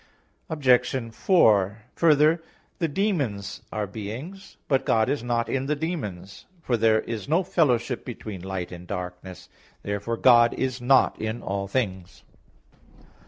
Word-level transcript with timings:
Obj. 0.49 1.13
4: 1.13 1.83
Further, 1.93 2.41
the 2.79 2.87
demons 2.87 3.61
are 3.71 3.85
beings. 3.85 4.57
But 4.67 4.83
God 4.83 5.09
is 5.09 5.21
not 5.21 5.47
in 5.47 5.67
the 5.67 5.75
demons; 5.75 6.47
for 6.63 6.75
there 6.75 7.01
is 7.01 7.29
no 7.29 7.43
fellowship 7.43 8.03
between 8.03 8.41
light 8.41 8.71
and 8.71 8.87
darkness 8.87 9.45
(2 9.45 9.45
Cor. 9.45 9.75
6:14). 9.75 9.75
Therefore 9.83 10.17
God 10.17 10.53
is 10.55 10.81
not 10.81 11.21
in 11.21 11.43
all 11.43 11.67
things. 11.67 12.23